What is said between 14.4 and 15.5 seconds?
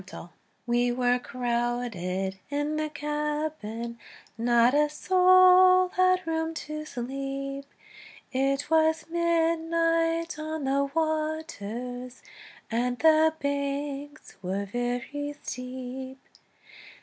were very